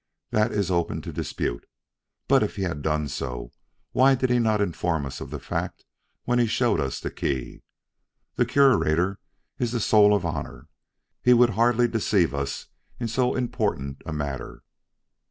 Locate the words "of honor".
10.15-10.69